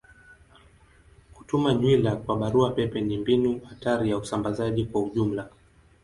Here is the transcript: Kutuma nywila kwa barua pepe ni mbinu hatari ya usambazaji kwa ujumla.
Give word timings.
Kutuma 1.33 1.73
nywila 1.73 2.15
kwa 2.15 2.35
barua 2.37 2.71
pepe 2.71 3.01
ni 3.01 3.17
mbinu 3.17 3.59
hatari 3.69 4.09
ya 4.09 4.17
usambazaji 4.17 4.85
kwa 4.85 5.03
ujumla. 5.03 5.49